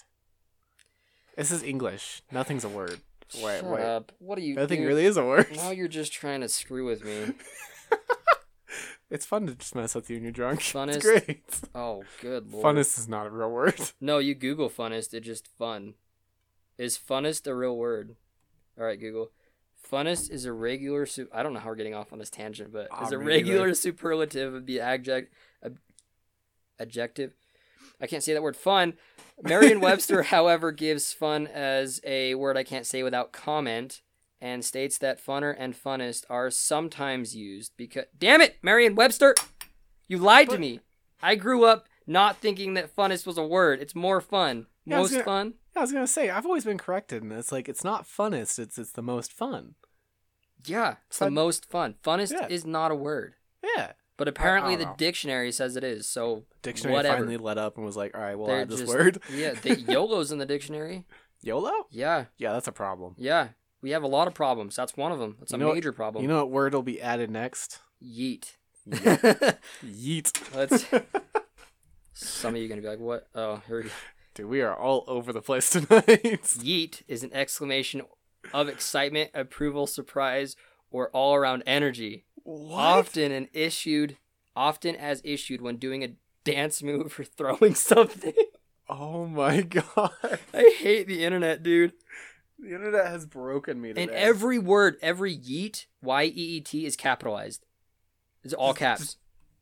[1.38, 2.22] This is English.
[2.32, 3.00] Nothing's a word.
[3.36, 3.82] Wait, Shut wait.
[3.84, 4.12] up.
[4.18, 4.56] What are you?
[4.56, 4.88] Nothing dude?
[4.88, 5.48] really is a word.
[5.56, 7.34] Now you're just trying to screw with me.
[9.12, 10.60] It's fun to just mess with you when you're drunk.
[10.60, 10.98] Funnest.
[10.98, 11.42] It's great.
[11.74, 12.64] Oh, good lord.
[12.64, 13.74] Funnest is not a real word.
[14.00, 15.16] No, you Google funnest.
[15.16, 15.96] It's just fun.
[16.80, 18.16] Is funnest a real word?
[18.80, 19.30] All right, Google.
[19.92, 21.06] Funnest is a regular.
[21.06, 23.18] Su- I don't know how we're getting off on this tangent, but is Ah, a
[23.18, 25.80] regular superlative of the adject, ab-
[26.80, 27.34] adjective.
[28.02, 28.56] I can't say that word.
[28.56, 28.94] Fun.
[29.44, 34.02] Merriam-Webster, however, gives fun as a word I can't say without comment,
[34.42, 38.06] and states that funner and funnest are sometimes used because.
[38.18, 39.36] Damn it, Merriam-Webster!
[40.08, 40.80] You lied to me.
[41.22, 43.82] I grew up not thinking that funnest was a word.
[43.82, 44.68] It's more fun.
[44.86, 45.54] Yeah, Most gonna- fun.
[45.80, 48.60] I was gonna say I've always been corrected, and it's like it's not funnest.
[48.60, 49.76] It's it's the most fun.
[50.66, 51.96] Yeah, it's the most fun.
[52.04, 52.48] Funnest Yeah.
[52.50, 53.94] is not a word, Yeah.
[54.18, 54.96] but apparently the know.
[54.98, 56.06] dictionary says it is.
[56.08, 57.18] So Dictionary Whatever.
[57.20, 59.22] finally let up and was like, all right, we'll they're add this just word.
[59.34, 59.54] yeah.
[59.54, 61.06] The, YOLO's in the dictionary.
[61.42, 61.88] YOLO.
[61.92, 63.16] Yeah, Yeah, that's a problem.
[63.18, 63.50] yeah.
[63.82, 64.76] We have a lot of problems.
[64.76, 65.38] That's one of them.
[65.40, 66.22] That's You a know what- major problem.
[66.22, 67.80] You know what word will be added next?
[68.04, 68.56] Yeet.
[68.90, 70.34] Yeet.
[70.56, 70.86] Let's.
[72.14, 73.28] Some of you are gonna be like, "What?
[73.34, 73.90] Oh, here we go."
[74.40, 76.08] Dude, we are all over the place tonight.
[76.44, 78.04] Yeet is an exclamation
[78.54, 80.56] of excitement, approval, surprise,
[80.92, 82.24] or all-around energy.
[82.44, 82.80] what?
[82.80, 84.16] Often an issued,
[84.56, 86.14] often as issued when doing a
[86.46, 88.32] dance move or throwing something.
[88.88, 90.12] Oh my god.
[90.54, 91.92] I hate the internet, dude.
[92.60, 94.04] The internet has broken me today.
[94.04, 97.66] And every word, every yeet, Y E E T, is capitalized.
[98.46, 99.18] It's all caps.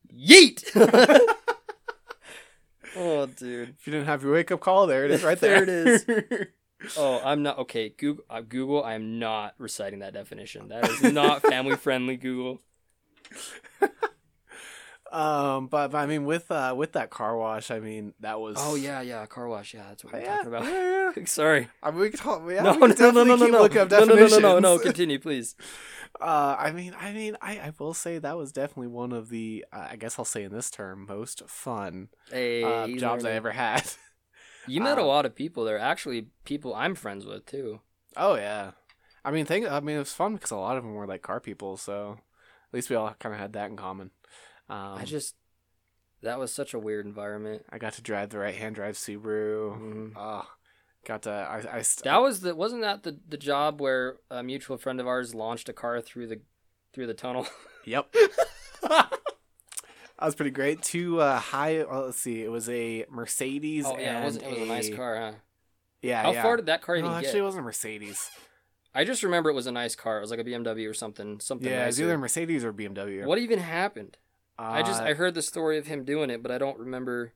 [0.08, 0.62] Yeet!
[2.98, 3.74] oh, dude.
[3.78, 5.86] if you didn't have your wake up call, there it is right There there.
[5.86, 6.46] it is.
[6.96, 7.58] Oh, I'm not.
[7.58, 10.68] Okay, Google, uh, Google, I am not reciting that definition.
[10.68, 12.60] That is not family friendly, Google.
[15.12, 18.56] Um, but, but I mean, with uh, with that car wash, I mean, that was.
[18.58, 19.74] Oh, yeah, yeah, car wash.
[19.74, 20.64] Yeah, that's what we're yeah, talking about.
[20.64, 21.24] yeah, yeah.
[21.26, 21.68] Sorry.
[21.82, 22.42] I mean, we could talk.
[22.48, 23.66] Yeah, no, we no, no, no, no, no, no.
[23.66, 24.78] no, no, no, no.
[24.78, 25.56] Continue, please.
[26.20, 29.64] Uh, I mean, I mean, I, I will say that was definitely one of the,
[29.72, 33.52] uh, I guess I'll say in this term, most fun Hey, uh, jobs I ever
[33.52, 33.84] had.
[34.68, 35.78] You met a um, lot of people there.
[35.78, 37.80] Actually, people I'm friends with too.
[38.16, 38.72] oh yeah,
[39.24, 39.66] I mean, think.
[39.66, 42.18] I mean, it was fun because a lot of them were like car people, so
[42.18, 44.10] at least we all kind of had that in common.
[44.68, 45.34] Um, I just
[46.22, 47.64] that was such a weird environment.
[47.70, 49.78] I got to drive the right hand drive Subaru.
[49.78, 50.12] Mhm.
[50.16, 50.46] Oh,
[51.04, 51.30] got to.
[51.30, 55.00] I, I st- That was the wasn't that the the job where a mutual friend
[55.00, 56.40] of ours launched a car through the
[56.92, 57.46] through the tunnel.
[57.84, 58.14] Yep.
[58.82, 60.82] That was pretty great.
[60.82, 61.84] Two uh, high.
[61.88, 62.42] Well, let's see.
[62.42, 63.86] It was a Mercedes.
[63.86, 65.32] oh yeah, it was, it was a nice car, huh?
[66.02, 66.22] Yeah.
[66.22, 66.42] How yeah.
[66.42, 67.38] far did that car even actually, get?
[67.38, 68.28] it wasn't a Mercedes.
[68.94, 70.18] I just remember it was a nice car.
[70.18, 71.38] It was like a BMW or something.
[71.38, 71.70] Something.
[71.70, 73.24] Yeah, it was either a Mercedes or BMW.
[73.26, 74.18] What even happened?
[74.58, 77.32] I just Uh, I heard the story of him doing it, but I don't remember.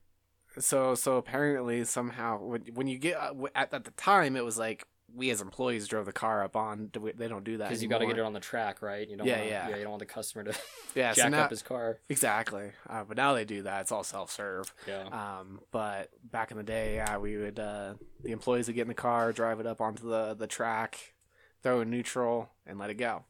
[0.59, 4.57] so so apparently somehow when when you get uh, at at the time it was
[4.57, 6.89] like we as employees drove the car up on.
[7.15, 9.07] They don't do that Because you got to get it on the track, right?
[9.07, 9.69] You don't Yeah, wanna, yeah.
[9.69, 9.75] yeah.
[9.75, 10.57] You don't want the customer to
[10.95, 11.99] Yeah, so jack now, up his car.
[12.09, 12.71] exactly.
[12.89, 13.81] Uh, but now they do that.
[13.81, 14.73] It's all self serve.
[14.87, 15.03] Yeah.
[15.11, 18.87] Um, but back in the day, yeah, we would uh, the employees would get in
[18.87, 21.13] the car, drive it up onto the the track,
[21.61, 23.23] throw in neutral, and let it go.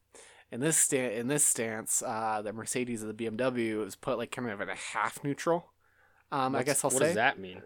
[0.53, 4.31] In this sta- in this stance, uh, the Mercedes or the BMW was put like
[4.31, 5.71] kind of in a half neutral.
[6.31, 7.61] Um, I guess I'll what say does that mean?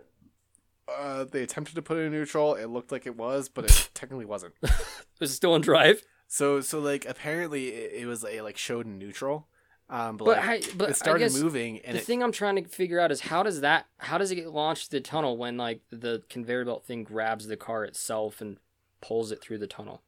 [0.87, 2.55] uh, they attempted to put it in neutral.
[2.55, 4.53] It looked like it was, but it technically wasn't.
[4.63, 6.03] It was still in drive?
[6.27, 9.47] So so like apparently it, it was a like showed in neutral.
[9.89, 12.55] Um, but, But like, I, but it started moving and the it, thing I'm trying
[12.57, 15.57] to figure out is how does that how does it get launched the tunnel when
[15.57, 18.57] like the conveyor belt thing grabs the car itself and
[19.01, 20.03] pulls it through the tunnel?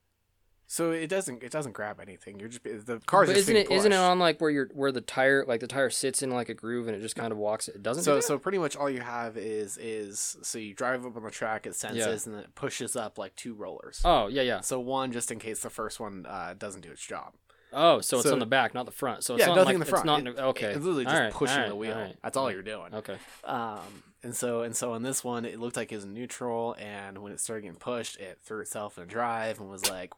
[0.71, 2.39] So it doesn't it doesn't grab anything.
[2.39, 5.01] You're just the car's But isn't it isn't it on like where you're where the
[5.01, 7.67] tire like the tire sits in like a groove and it just kind of walks
[7.67, 11.05] it doesn't So do so pretty much all you have is is so you drive
[11.07, 14.01] up on the track, it senses and then it pushes up like two rollers.
[14.05, 17.03] oh yeah yeah So one just in case the first one uh, doesn't do its
[17.05, 17.33] job.
[17.73, 19.73] oh so it's on the back not the front so it's yeah, not nothing like,
[19.75, 20.27] in the front.
[20.27, 22.13] it's not It- okay it's literally just Alright, pushing alright, the wheel.
[22.21, 22.93] That's all you're doing.
[22.93, 23.79] okay Um,
[24.21, 27.31] and so and so in this one, it looked like it was neutral, and when
[27.31, 30.11] it started getting pushed, it threw itself in a drive and was like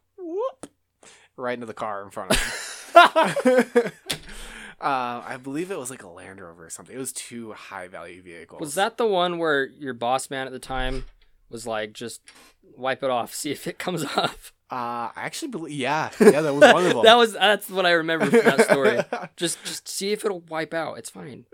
[1.42, 3.92] right into the car in front of him.
[4.80, 6.96] uh, I believe it was like a Land Rover or something.
[6.96, 8.60] It was two high value vehicles.
[8.60, 11.06] was that the one where your boss man at the time
[11.50, 12.22] was like just
[12.78, 15.74] wipe it off see if it comes off Uh, I actually believe.
[15.74, 17.04] Yeah, yeah, that was one of them.
[17.04, 19.00] that was that's what I remember from that story
[19.36, 21.46] just just see if it'll wipe out it's fine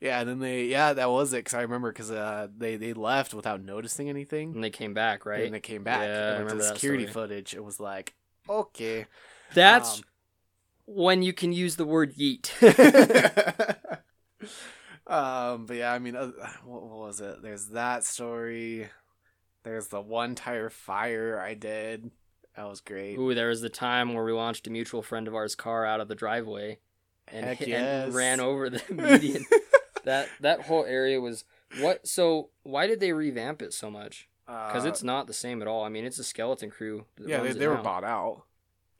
[0.00, 2.92] yeah, and then they yeah that was it because I remember because uh they they
[2.92, 4.54] left without noticing anything.
[4.54, 6.00] and they came back right And they came back.
[6.02, 7.12] Yeah, and with remember the that security story.
[7.28, 7.54] footage.
[7.54, 8.14] It was like,
[8.48, 9.06] okay.
[9.54, 10.04] that's Um,
[10.86, 12.50] when you can use the word yeet
[15.06, 16.30] um, but yeah, I mean, uh,
[16.64, 17.42] what, what was it?
[17.42, 18.88] There's that story.
[19.64, 22.10] There's the one tire fire I did.
[22.56, 23.18] That was great.
[23.18, 26.00] Ooh, there was the time where we launched a mutual friend of ours car out
[26.00, 26.78] of the driveway
[27.28, 28.06] and, Heck hit, yes.
[28.06, 29.44] and ran over the median.
[30.04, 31.44] that that whole area was
[31.80, 32.06] what?
[32.06, 34.28] So why did they revamp it so much?
[34.48, 35.84] Because Uh, it's not the same at all.
[35.84, 37.04] I mean, it's a skeleton crew.
[37.24, 37.82] Yeah, they, they were now.
[37.82, 38.44] bought out.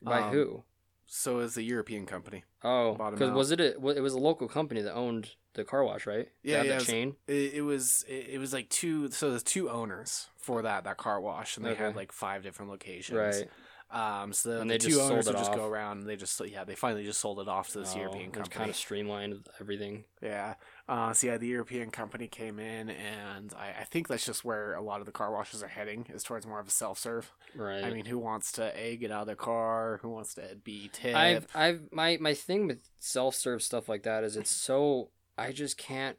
[0.03, 0.63] by um, who?
[1.07, 2.45] So is the European company.
[2.63, 6.07] Oh, because was it a it was a local company that owned the car wash,
[6.07, 6.29] right?
[6.43, 7.17] Yeah, yeah, the it was- chain.
[7.27, 9.11] It, it was it, it was like two.
[9.11, 11.85] So there's two owners for that that car wash, and they Okay.
[11.85, 13.17] had like five different locations.
[13.19, 13.49] Right.
[13.91, 14.33] Um.
[14.35, 16.01] So the, And the they two just owners would just go around.
[16.01, 18.55] And they just yeah they finally just sold it off to this Oh, European company.
[18.55, 20.05] kind of streamlined everything.
[20.23, 20.55] Yeah.
[20.87, 24.75] Uh, so yeah, the European company came in, and I, I think that's just where
[24.75, 27.31] a lot of the car washes are heading is towards more of a self serve.
[27.55, 27.85] Right.
[27.85, 30.01] I mean, who wants to a get out of the car?
[30.03, 31.15] Who wants to b tip?
[31.17, 35.53] I've I've my my thing with self serve stuff like that is it's so I
[35.53, 36.17] just can't.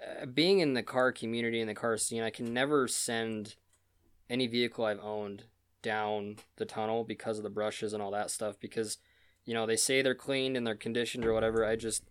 [0.00, 3.56] Uh, being in the car community and the car scene, I can never send
[4.30, 5.44] any vehicle I've owned
[5.82, 8.58] down the tunnel because of the brushes and all that stuff.
[8.60, 8.98] Because
[9.44, 11.64] you know they say they're cleaned and they're conditioned or whatever.
[11.64, 12.04] I just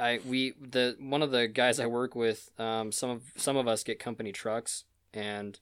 [0.00, 3.68] I we the one of the guys I work with, um, some of some of
[3.68, 5.60] us get company trucks, and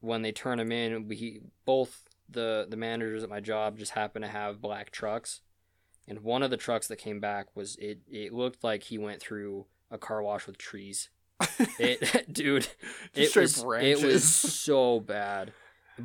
[0.00, 4.20] when they turn them in, we both the the managers at my job just happen
[4.22, 5.40] to have black trucks,
[6.06, 8.00] and one of the trucks that came back was it.
[8.10, 11.08] It looked like he went through a car wash with trees.
[11.78, 12.68] It, dude,
[13.14, 15.52] it was it was so bad.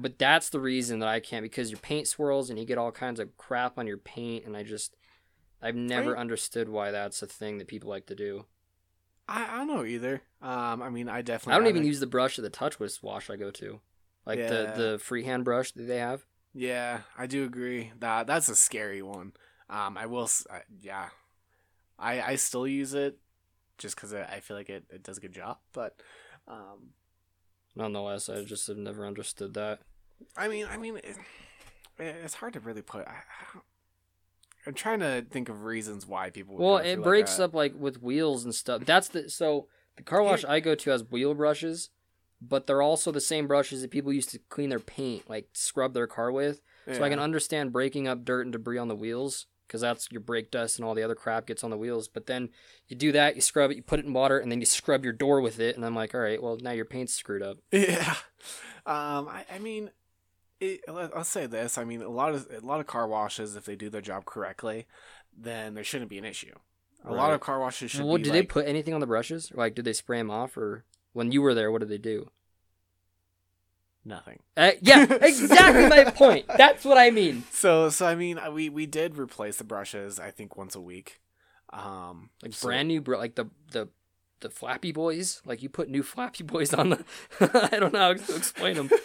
[0.01, 2.91] But that's the reason that I can't because your paint swirls and you get all
[2.91, 4.95] kinds of crap on your paint, and I just
[5.62, 8.45] I've never I- understood why that's a thing that people like to do.
[9.27, 10.21] I, I don't know either.
[10.41, 11.53] Um, I mean, I definitely.
[11.53, 13.81] I don't even use the brush of the touchless wash I go to,
[14.25, 14.49] like Yeah.
[14.49, 16.25] the the freehand brush that they have.
[16.53, 17.91] Yeah, I do agree.
[17.99, 19.34] That that's a scary one.
[19.69, 20.29] Um, I will.
[20.81, 21.10] yeah,
[21.97, 23.17] I I still use it
[23.79, 25.58] just because I, I feel like it, it does a good job.
[25.73, 25.99] But
[26.47, 26.89] um,
[27.75, 29.79] Nonetheless, I just have never understood that.
[30.38, 31.17] I mean, I mean, it,
[31.99, 33.07] it's hard to really put.
[33.07, 33.15] I,
[34.65, 36.55] I'm trying to think of reasons why people.
[36.55, 37.43] Would Well, it like breaks that.
[37.45, 38.85] up like with wheels and stuff.
[38.85, 41.89] That's the so the car wash I go to has wheel brushes,
[42.41, 45.93] but they're also the same brushes that people used to clean their paint, like scrub
[45.93, 46.61] their car with.
[46.91, 50.21] So I can understand breaking up dirt and debris on the wheels because that's your
[50.21, 52.08] brake dust and all the other crap gets on the wheels.
[52.08, 52.49] But then
[52.88, 55.04] you do that, you scrub it, you put it in water, and then you scrub
[55.04, 55.75] your door with it.
[55.75, 57.58] And I'm like, all right, well now your paint's screwed up.
[57.71, 58.15] Yeah.
[58.88, 59.89] Um, I, I mean,
[60.59, 61.78] it, let, us say this.
[61.78, 64.26] I mean, a lot of a lot of car washes, if they do their job
[64.26, 64.86] correctly,
[65.36, 66.53] then there shouldn't be an issue.
[67.03, 69.51] A lot of car washes should Well, did they put anything on the brushes?
[69.53, 72.30] Like, did they spray them off, or when you were there, what did they do?
[74.06, 74.39] Nothing.
[74.56, 76.45] Uh, yeah, exactly my point.
[76.58, 77.43] That's what I mean.
[77.51, 80.20] So, so I mean, we we did replace the brushes.
[80.20, 81.22] I think once a week.
[81.74, 83.18] Um, Like so- brand new, bro.
[83.18, 83.89] Like the the
[84.41, 85.41] the Flappy Boys.
[85.45, 87.06] Like you put new Flappy Boys on the.
[87.72, 88.89] I don't know how to explain them.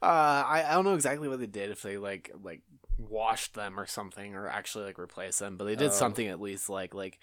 [0.00, 2.62] Uh, I, I don't know exactly what they did if they like like
[2.98, 5.92] washed them or something or actually like replace them, but they did Oh.
[5.92, 7.18] something at least like like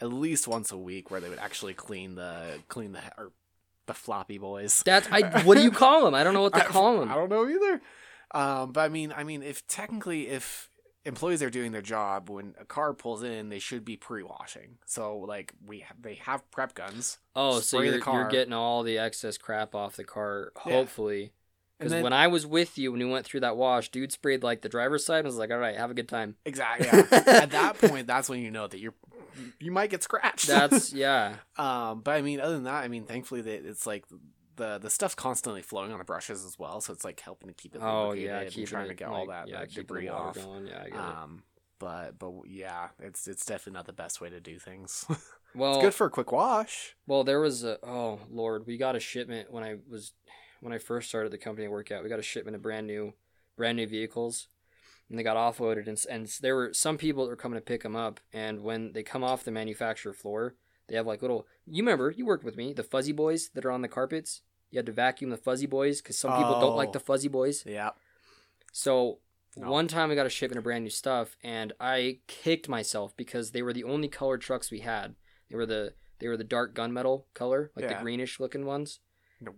[0.00, 3.30] at least once a week where they would actually clean the clean the or
[3.88, 4.82] the floppy boys.
[4.86, 5.42] That's I.
[5.42, 6.14] What do you call them?
[6.14, 7.10] I don't know what to call them.
[7.10, 7.80] I don't know either.
[8.30, 10.70] Um, but I mean, I mean, if technically, if
[11.04, 14.78] employees are doing their job when a car pulls in, they should be pre-washing.
[14.86, 17.18] So like we have, they have prep guns.
[17.34, 21.32] Oh, so you're, you're getting all the excess crap off the car, hopefully.
[21.80, 24.42] And Because when I was with you, when we went through that wash, dude sprayed
[24.42, 26.34] like the driver's side and was like, all right, have a good time.
[26.44, 26.88] Exactly.
[26.88, 27.06] Yeah.
[27.10, 28.94] At that point, that's when you know that you're
[29.60, 30.46] you might get scratched.
[30.46, 31.36] That's, yeah.
[31.56, 32.00] um.
[32.02, 34.04] But I mean, other than that, I mean, thankfully that it's like
[34.56, 37.54] the the stuff's constantly flowing on the brushes as well, so it's like helping to
[37.54, 38.40] keep it Oh, yeah.
[38.40, 40.34] and Keeping trying to it, get all that, yeah, that debris off.
[40.34, 40.66] Going.
[40.66, 41.00] Yeah, I get it.
[41.00, 41.42] Um.
[41.78, 45.04] But but yeah, it's it's definitely not the best way to do things.
[45.54, 46.94] Well, it's good for a quick wash.
[47.06, 50.12] Well, there was a oh lord, we got a shipment when I was
[50.60, 52.02] when I first started the company I work at.
[52.02, 53.14] We got a shipment of brand new,
[53.56, 54.48] brand new vehicles,
[55.08, 55.86] and they got offloaded.
[55.88, 58.20] And and there were some people that were coming to pick them up.
[58.32, 60.54] And when they come off the manufacturer floor,
[60.88, 61.46] they have like little.
[61.66, 64.42] You remember you worked with me, the fuzzy boys that are on the carpets.
[64.70, 66.92] You had to vacuum the fuzzy boys because some people don't like Oh.
[66.92, 67.64] the fuzzy boys.
[67.66, 67.90] Yeah.
[68.72, 69.20] So
[69.56, 69.70] No.
[69.70, 73.52] one time I got a shipment of brand new stuff, and I kicked myself because
[73.52, 75.14] they were the only colored trucks we had.
[75.48, 77.96] They were the they were the dark gunmetal color, like Yeah.
[77.96, 79.00] the greenish looking ones.
[79.40, 79.54] No,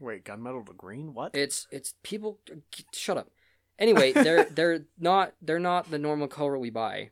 [0.00, 1.12] wait, gunmetal to green?
[1.12, 1.34] What?
[1.34, 2.40] It's it's people
[2.92, 3.30] shut up.
[3.78, 7.10] Anyway, they're they're not they're not the normal color we buy.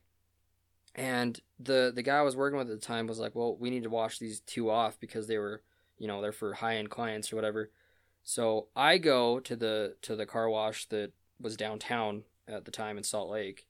[0.95, 3.71] And the the guy I was working with at the time was like, "Well, we
[3.71, 5.63] need to wash these two off because they were,
[5.99, 7.71] you know, they're for high end clients or whatever."
[8.25, 12.99] So I go to the to the car wash that was downtown at the time
[12.99, 13.67] in Salt Lake,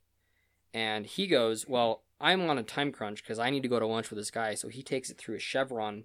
[0.74, 3.86] and he goes, "Well, I'm on a time crunch because I need to go to
[3.86, 6.04] lunch with this guy." So he takes it through a Chevron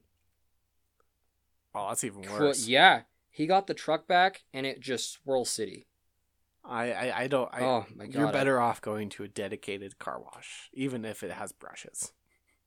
[1.77, 2.67] oh, that's even worse.
[2.67, 5.87] yeah, he got the truck back, and it just swirl city.
[6.67, 7.49] I, I, I don't.
[7.53, 8.15] I, oh my god!
[8.15, 12.13] you're better off going to a dedicated car wash, even if it has brushes.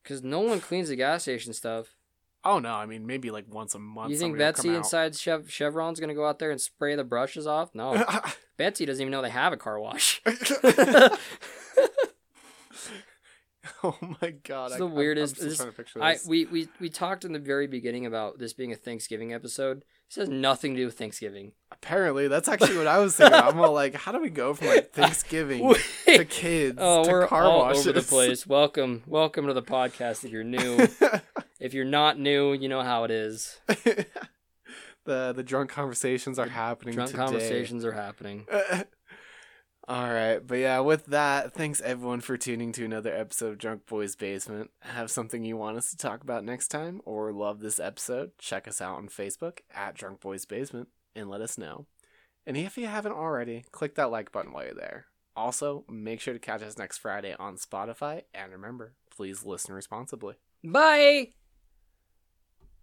[0.02, 1.94] because no one cleans the gas station stuff.
[2.42, 4.10] Oh no, I mean maybe like once a month.
[4.10, 7.74] you think Betsy inside Chev- Chevron's gonna go out there and spray the brushes off?
[7.74, 8.02] No,
[8.56, 10.22] Betsy doesn't even know they have a car wash.
[13.82, 14.70] oh my god!
[14.70, 17.38] It's the weirdest- I'm this- trying to picture I we, we we talked in the
[17.38, 19.84] very beginning about this being a Thanksgiving episode.
[20.10, 21.52] This has nothing to do with Thanksgiving.
[21.70, 23.38] Apparently, that's actually what I was thinking.
[23.38, 25.72] I'm all like, how do we go from like Thanksgiving
[26.06, 27.86] to kids oh, to we're car all washes?
[27.86, 28.44] over the place.
[28.46, 30.24] Welcome, welcome to the podcast.
[30.24, 30.88] If you're new,
[31.60, 33.60] if you're not new, you know how it is.
[35.04, 36.96] the the drunk conversations are happening.
[36.96, 37.22] Drunk today.
[37.22, 38.48] conversations are happening.
[39.90, 43.86] All right, but yeah, with that, thanks everyone for tuning to another episode of Drunk
[43.86, 44.70] Boys Basement.
[44.82, 48.38] Have something you want us to talk about next time or love this episode?
[48.38, 51.86] Check us out on Facebook at Drunk Boys Basement and let us know.
[52.46, 55.06] And if you haven't already, click that like button while you're there.
[55.34, 60.36] Also, make sure to catch us next Friday on Spotify and remember, please listen responsibly.
[60.62, 61.32] Bye.